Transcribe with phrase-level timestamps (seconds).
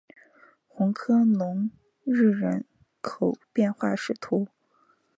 [0.67, 1.69] 红科隆
[2.03, 2.65] 日人
[3.01, 3.89] 口变化
[4.19, 4.49] 图示